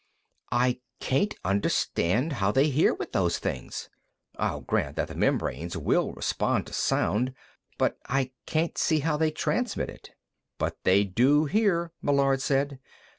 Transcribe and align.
"I 0.51 0.79
can't 0.99 1.35
understand 1.45 2.33
how 2.33 2.51
they 2.51 2.69
hear 2.71 2.91
with 2.95 3.11
those 3.11 3.37
things. 3.37 3.87
I'll 4.35 4.61
grant 4.61 4.95
that 4.95 5.09
the 5.09 5.13
membranes 5.13 5.77
will 5.77 6.11
respond 6.13 6.65
to 6.65 6.73
sound, 6.73 7.35
but 7.77 7.99
I 8.09 8.31
can't 8.47 8.79
see 8.79 9.01
how 9.01 9.15
they 9.15 9.29
transmit 9.29 9.91
it." 9.91 10.09
"But 10.57 10.79
they 10.85 11.03
do 11.03 11.45
hear," 11.45 11.91
Meillard 12.01 12.41
said. 12.41 12.79